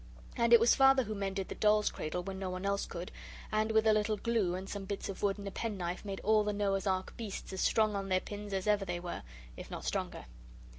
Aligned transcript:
And 0.35 0.51
it 0.51 0.59
was 0.59 0.73
Father 0.73 1.03
who 1.03 1.13
mended 1.13 1.47
the 1.49 1.53
doll's 1.53 1.91
cradle 1.91 2.23
when 2.23 2.39
no 2.39 2.49
one 2.49 2.65
else 2.65 2.87
could; 2.87 3.11
and 3.51 3.71
with 3.71 3.85
a 3.85 3.93
little 3.93 4.17
glue 4.17 4.55
and 4.55 4.67
some 4.67 4.85
bits 4.85 5.09
of 5.09 5.21
wood 5.21 5.37
and 5.37 5.47
a 5.47 5.51
pen 5.51 5.77
knife 5.77 6.03
made 6.03 6.19
all 6.21 6.43
the 6.43 6.53
Noah's 6.53 6.87
Ark 6.87 7.15
beasts 7.17 7.53
as 7.53 7.61
strong 7.61 7.95
on 7.95 8.09
their 8.09 8.19
pins 8.19 8.51
as 8.51 8.65
ever 8.65 8.83
they 8.83 8.99
were, 8.99 9.21
if 9.55 9.69
not 9.69 9.85
stronger. 9.85 10.25